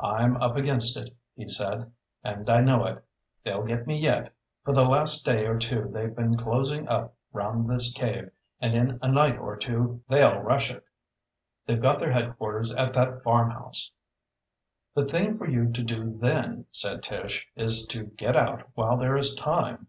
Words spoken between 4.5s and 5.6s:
For the last day or